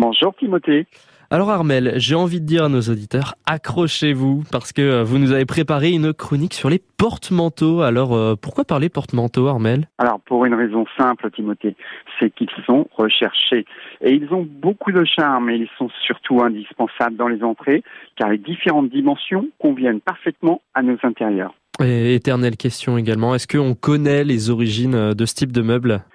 Bonjour 0.00 0.34
Timothée. 0.34 0.86
Alors 1.30 1.50
Armel, 1.50 1.92
j'ai 1.96 2.14
envie 2.14 2.40
de 2.40 2.46
dire 2.46 2.64
à 2.64 2.68
nos 2.70 2.80
auditeurs, 2.80 3.34
accrochez-vous 3.44 4.44
parce 4.50 4.72
que 4.72 4.80
euh, 4.80 5.04
vous 5.04 5.18
nous 5.18 5.32
avez 5.32 5.44
préparé 5.44 5.90
une 5.90 6.14
chronique 6.14 6.54
sur 6.54 6.70
les 6.70 6.80
porte-manteaux. 6.96 7.82
Alors 7.82 8.14
euh, 8.14 8.34
pourquoi 8.34 8.64
parler 8.64 8.88
porte-manteaux 8.88 9.46
Armel? 9.46 9.88
Alors 9.98 10.18
pour 10.20 10.46
une 10.46 10.54
raison 10.54 10.86
simple 10.98 11.30
Timothée, 11.30 11.76
c'est 12.18 12.30
qu'ils 12.30 12.48
sont 12.64 12.88
recherchés 12.96 13.66
et 14.00 14.14
ils 14.14 14.32
ont 14.32 14.48
beaucoup 14.48 14.90
de 14.90 15.04
charme 15.04 15.50
et 15.50 15.56
ils 15.56 15.68
sont 15.76 15.90
surtout 16.06 16.42
indispensables 16.42 17.16
dans 17.16 17.28
les 17.28 17.42
entrées 17.42 17.82
car 18.16 18.30
les 18.30 18.38
différentes 18.38 18.88
dimensions 18.88 19.48
conviennent 19.58 20.00
parfaitement 20.00 20.62
à 20.72 20.80
nos 20.80 20.96
intérieurs. 21.02 21.52
Et 21.82 22.14
éternelle 22.14 22.58
question 22.58 22.98
également, 22.98 23.34
est-ce 23.34 23.48
qu'on 23.48 23.74
connaît 23.74 24.22
les 24.22 24.50
origines 24.50 24.94
euh, 24.94 25.14
de 25.14 25.24
ce 25.24 25.34
type 25.34 25.52
de 25.52 25.62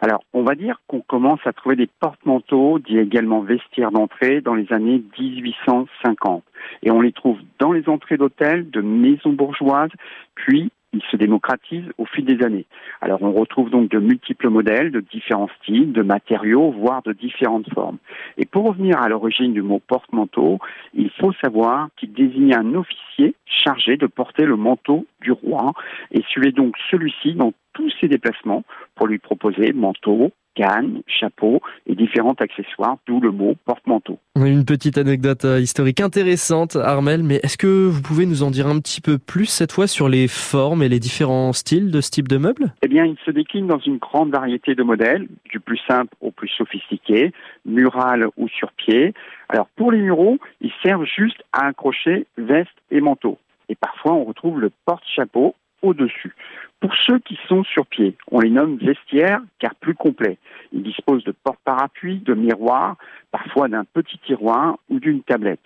Alors, 0.00 0.22
on 0.27 0.27
va 0.48 0.54
dire 0.54 0.80
qu'on 0.86 1.00
commence 1.00 1.40
à 1.44 1.52
trouver 1.52 1.76
des 1.76 1.90
porte-manteaux, 2.00 2.78
dit 2.78 2.96
également 2.96 3.40
vestiaires 3.40 3.90
d'entrée, 3.90 4.40
dans 4.40 4.54
les 4.54 4.72
années 4.72 5.02
1850. 5.20 6.42
Et 6.82 6.90
on 6.90 7.02
les 7.02 7.12
trouve 7.12 7.36
dans 7.58 7.72
les 7.72 7.86
entrées 7.86 8.16
d'hôtels, 8.16 8.70
de 8.70 8.80
maisons 8.80 9.34
bourgeoises, 9.34 9.90
puis 10.34 10.70
il 10.94 11.02
se 11.10 11.18
démocratise 11.18 11.84
au 11.98 12.06
fil 12.06 12.24
des 12.24 12.42
années. 12.42 12.64
Alors 13.02 13.22
on 13.22 13.32
retrouve 13.32 13.68
donc 13.68 13.90
de 13.90 13.98
multiples 13.98 14.48
modèles, 14.48 14.90
de 14.90 15.00
différents 15.00 15.50
styles, 15.60 15.92
de 15.92 16.02
matériaux, 16.02 16.70
voire 16.70 17.02
de 17.02 17.12
différentes 17.12 17.70
formes. 17.74 17.98
Et 18.38 18.46
pour 18.46 18.64
revenir 18.64 19.02
à 19.02 19.10
l'origine 19.10 19.52
du 19.52 19.60
mot 19.60 19.82
porte-manteau, 19.86 20.60
il 20.94 21.10
faut 21.10 21.34
savoir 21.44 21.88
qu'il 21.98 22.14
désigne 22.14 22.54
un 22.54 22.74
officier 22.74 23.34
chargé 23.44 23.98
de 23.98 24.06
porter 24.06 24.46
le 24.46 24.56
manteau 24.56 25.04
du 25.20 25.32
roi 25.32 25.74
et 26.10 26.22
suivait 26.22 26.52
donc 26.52 26.74
celui-ci 26.90 27.34
dans 27.34 27.52
tous 27.78 27.90
ses 28.00 28.08
déplacements 28.08 28.64
pour 28.96 29.06
lui 29.06 29.18
proposer 29.18 29.72
manteau, 29.72 30.32
canne, 30.56 31.02
chapeau 31.06 31.60
et 31.86 31.94
différents 31.94 32.34
accessoires, 32.40 32.96
d'où 33.06 33.20
le 33.20 33.30
mot 33.30 33.54
porte-manteau. 33.64 34.18
Une 34.34 34.64
petite 34.64 34.98
anecdote 34.98 35.44
euh, 35.44 35.60
historique 35.60 36.00
intéressante, 36.00 36.74
Armel, 36.74 37.22
mais 37.22 37.36
est-ce 37.44 37.56
que 37.56 37.86
vous 37.86 38.02
pouvez 38.02 38.26
nous 38.26 38.42
en 38.42 38.50
dire 38.50 38.66
un 38.66 38.80
petit 38.80 39.00
peu 39.00 39.18
plus 39.18 39.46
cette 39.46 39.70
fois 39.70 39.86
sur 39.86 40.08
les 40.08 40.26
formes 40.26 40.82
et 40.82 40.88
les 40.88 40.98
différents 40.98 41.52
styles 41.52 41.92
de 41.92 42.00
ce 42.00 42.10
type 42.10 42.26
de 42.26 42.38
meuble? 42.38 42.74
Eh 42.82 42.88
bien, 42.88 43.04
il 43.04 43.16
se 43.24 43.30
décline 43.30 43.68
dans 43.68 43.78
une 43.78 43.98
grande 43.98 44.32
variété 44.32 44.74
de 44.74 44.82
modèles, 44.82 45.28
du 45.48 45.60
plus 45.60 45.80
simple 45.86 46.12
au 46.20 46.32
plus 46.32 46.48
sophistiqué, 46.48 47.32
mural 47.64 48.26
ou 48.36 48.48
sur 48.48 48.72
pied. 48.72 49.14
Alors, 49.48 49.68
pour 49.76 49.92
les 49.92 50.00
muraux, 50.00 50.38
ils 50.60 50.72
servent 50.82 51.06
juste 51.06 51.44
à 51.52 51.68
accrocher 51.68 52.26
veste 52.36 52.76
et 52.90 53.00
manteau. 53.00 53.38
Et 53.68 53.76
parfois, 53.76 54.14
on 54.14 54.24
retrouve 54.24 54.58
le 54.58 54.72
porte-chapeau 54.84 55.54
au-dessus. 55.82 56.34
Pour 56.80 56.94
ceux 57.06 57.18
qui 57.18 57.38
sont 57.48 57.64
sur 57.64 57.86
pied, 57.86 58.16
on 58.30 58.40
les 58.40 58.50
nomme 58.50 58.76
vestiaires 58.76 59.40
car 59.58 59.74
plus 59.74 59.94
complets. 59.94 60.38
Ils 60.72 60.82
disposent 60.82 61.24
de 61.24 61.32
porte-parapluies, 61.32 62.20
de 62.20 62.34
miroirs, 62.34 62.96
parfois 63.32 63.68
d'un 63.68 63.84
petit 63.84 64.18
tiroir 64.18 64.78
ou 64.88 65.00
d'une 65.00 65.22
tablette. 65.22 65.62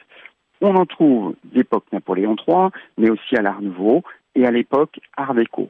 On 0.62 0.74
en 0.74 0.86
trouve 0.86 1.34
d'époque 1.44 1.84
Napoléon 1.92 2.36
III, 2.46 2.68
mais 2.96 3.10
aussi 3.10 3.36
à 3.36 3.42
l'Art 3.42 3.60
Nouveau 3.60 4.02
et 4.34 4.46
à 4.46 4.50
l'époque 4.50 5.00
Art 5.16 5.34
déco. 5.34 5.68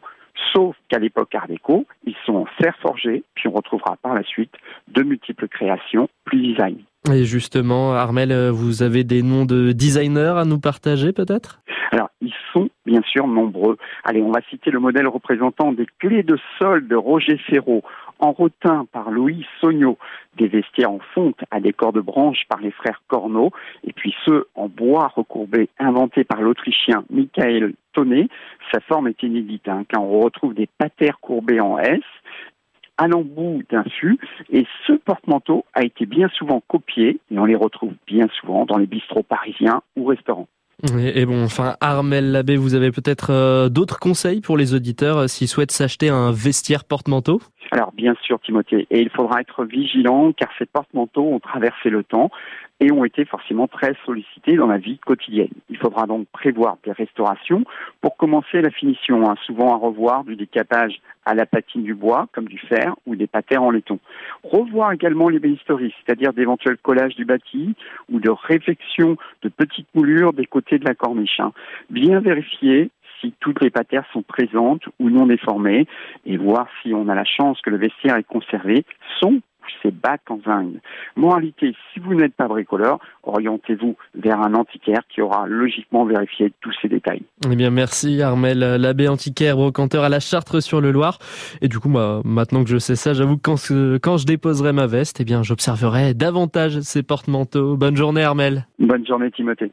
Sauf 0.52 0.76
qu'à 0.88 0.98
l'époque 0.98 1.34
Art 1.34 1.48
déco, 1.48 1.86
ils 2.04 2.16
sont 2.24 2.34
en 2.34 2.46
fer 2.60 2.76
forgé, 2.80 3.24
puis 3.34 3.48
on 3.48 3.52
retrouvera 3.52 3.96
par 4.00 4.14
la 4.14 4.22
suite 4.22 4.52
de 4.88 5.02
multiples 5.02 5.48
créations 5.48 6.08
plus 6.24 6.40
design. 6.40 6.78
Et 7.12 7.24
justement, 7.24 7.94
Armel, 7.94 8.50
vous 8.50 8.84
avez 8.84 9.02
des 9.02 9.22
noms 9.22 9.44
de 9.44 9.72
designers 9.72 10.34
à 10.36 10.44
nous 10.44 10.60
partager 10.60 11.12
peut-être 11.12 11.58
alors, 11.92 12.08
ils 12.22 12.32
sont 12.54 12.70
bien 12.86 13.01
nombreux. 13.20 13.76
Allez, 14.04 14.22
on 14.22 14.30
va 14.30 14.40
citer 14.48 14.70
le 14.70 14.80
modèle 14.80 15.06
représentant 15.06 15.72
des 15.72 15.86
clés 15.98 16.22
de 16.22 16.38
sol 16.58 16.86
de 16.88 16.96
Roger 16.96 17.36
Ferraud, 17.38 17.82
en 18.18 18.32
rotin 18.32 18.86
par 18.92 19.10
Louis 19.10 19.44
Sognot, 19.60 19.98
des 20.36 20.46
vestiaires 20.46 20.90
en 20.92 21.00
fonte 21.14 21.40
à 21.50 21.60
décor 21.60 21.92
de 21.92 22.00
branches 22.00 22.44
par 22.48 22.60
les 22.60 22.70
frères 22.70 23.02
Corneau, 23.08 23.50
et 23.84 23.92
puis 23.92 24.14
ceux 24.24 24.46
en 24.54 24.68
bois 24.68 25.08
recourbé 25.08 25.68
inventés 25.78 26.24
par 26.24 26.40
l'Autrichien 26.40 27.04
Michael 27.10 27.74
Tonnet. 27.92 28.28
Sa 28.72 28.80
forme 28.80 29.08
est 29.08 29.22
inédite, 29.22 29.68
hein, 29.68 29.84
car 29.88 30.02
on 30.02 30.20
retrouve 30.20 30.54
des 30.54 30.68
patères 30.78 31.18
courbés 31.20 31.60
en 31.60 31.78
S, 31.78 32.00
à 32.98 33.08
l'embout 33.08 33.64
d'un 33.70 33.84
fût. 33.84 34.18
Et 34.50 34.66
ce 34.86 34.92
porte-manteau 34.92 35.64
a 35.74 35.82
été 35.82 36.06
bien 36.06 36.28
souvent 36.28 36.62
copié, 36.66 37.18
et 37.30 37.38
on 37.38 37.44
les 37.44 37.56
retrouve 37.56 37.94
bien 38.06 38.28
souvent 38.40 38.64
dans 38.64 38.78
les 38.78 38.86
bistrots 38.86 39.24
parisiens 39.24 39.82
ou 39.96 40.04
restaurants. 40.04 40.48
Et, 40.98 41.26
bon, 41.26 41.44
enfin, 41.44 41.76
Armel 41.80 42.32
Labbé, 42.32 42.56
vous 42.56 42.74
avez 42.74 42.90
peut-être 42.90 43.30
euh, 43.30 43.68
d'autres 43.68 44.00
conseils 44.00 44.40
pour 44.40 44.56
les 44.56 44.74
auditeurs 44.74 45.16
euh, 45.16 45.26
s'ils 45.28 45.46
souhaitent 45.46 45.70
s'acheter 45.70 46.08
un 46.08 46.32
vestiaire 46.32 46.84
porte-manteau? 46.84 47.40
Alors, 47.72 47.90
bien 47.92 48.14
sûr, 48.20 48.38
Timothée, 48.38 48.86
et 48.90 49.00
il 49.00 49.08
faudra 49.08 49.40
être 49.40 49.64
vigilant 49.64 50.32
car 50.32 50.50
ces 50.58 50.66
porte-manteaux 50.66 51.24
ont 51.24 51.40
traversé 51.40 51.88
le 51.88 52.04
temps 52.04 52.30
et 52.80 52.92
ont 52.92 53.06
été 53.06 53.24
forcément 53.24 53.66
très 53.66 53.94
sollicités 54.04 54.56
dans 54.56 54.66
la 54.66 54.76
vie 54.76 54.98
quotidienne. 54.98 55.48
Il 55.70 55.78
faudra 55.78 56.06
donc 56.06 56.26
prévoir 56.32 56.76
des 56.84 56.92
restaurations 56.92 57.64
pour 58.02 58.18
commencer 58.18 58.60
la 58.60 58.70
finition, 58.70 59.26
hein, 59.26 59.36
souvent 59.46 59.72
à 59.72 59.78
revoir 59.78 60.24
du 60.24 60.36
décapage 60.36 61.00
à 61.24 61.32
la 61.32 61.46
patine 61.46 61.82
du 61.82 61.94
bois, 61.94 62.28
comme 62.32 62.46
du 62.46 62.58
fer, 62.58 62.94
ou 63.06 63.16
des 63.16 63.26
patères 63.26 63.62
en 63.62 63.70
laiton. 63.70 64.00
Revoir 64.42 64.92
également 64.92 65.30
les 65.30 65.36
l'ébénisterie, 65.36 65.94
c'est-à-dire 66.04 66.34
d'éventuels 66.34 66.76
collages 66.76 67.14
du 67.14 67.24
bâti 67.24 67.74
ou 68.10 68.20
de 68.20 68.28
réflexion 68.28 69.16
de 69.40 69.48
petites 69.48 69.88
moulures 69.94 70.34
des 70.34 70.46
côtés 70.46 70.78
de 70.78 70.84
la 70.84 70.94
corniche. 70.94 71.40
Hein. 71.40 71.52
Bien 71.88 72.20
vérifier 72.20 72.90
si 73.22 73.32
toutes 73.40 73.62
les 73.62 73.70
patères 73.70 74.04
sont 74.12 74.22
présentes 74.22 74.82
ou 74.98 75.08
non 75.08 75.26
déformées 75.26 75.86
et 76.26 76.36
voir 76.36 76.66
si 76.82 76.92
on 76.92 77.08
a 77.08 77.14
la 77.14 77.24
chance 77.24 77.60
que 77.62 77.70
le 77.70 77.78
vestiaire 77.78 78.16
est 78.16 78.24
conservé, 78.24 78.84
son 79.20 79.40
c'est 79.82 79.94
bac 79.94 80.20
en 80.28 80.40
zinc. 80.44 80.74
Moralité, 81.16 81.74
si 81.92 82.00
vous 82.00 82.14
n'êtes 82.14 82.34
pas 82.34 82.48
bricoleur, 82.48 82.98
orientez-vous 83.22 83.96
vers 84.14 84.40
un 84.40 84.54
antiquaire 84.54 85.00
qui 85.08 85.22
aura 85.22 85.46
logiquement 85.46 86.04
vérifié 86.04 86.52
tous 86.60 86.72
ces 86.82 86.88
détails. 86.88 87.22
Eh 87.50 87.56
bien, 87.56 87.70
merci 87.70 88.22
Armel, 88.22 88.58
l'abbé 88.58 89.08
antiquaire 89.08 89.56
brocanteur 89.56 90.02
à 90.04 90.08
la 90.08 90.20
Chartre 90.20 90.60
sur 90.60 90.80
le 90.80 90.90
Loir. 90.90 91.18
Et 91.60 91.68
du 91.68 91.78
coup, 91.78 91.88
maintenant 91.88 92.64
que 92.64 92.70
je 92.70 92.78
sais 92.78 92.96
ça, 92.96 93.14
j'avoue 93.14 93.36
que 93.36 93.42
quand, 93.42 93.56
quand 94.02 94.16
je 94.16 94.26
déposerai 94.26 94.72
ma 94.72 94.86
veste, 94.86 95.20
eh 95.20 95.24
bien, 95.24 95.42
j'observerai 95.42 96.14
davantage 96.14 96.80
ces 96.80 97.02
porte-manteaux. 97.02 97.76
Bonne 97.76 97.96
journée 97.96 98.22
Armel. 98.22 98.66
Bonne 98.78 99.06
journée 99.06 99.30
Timothée. 99.30 99.70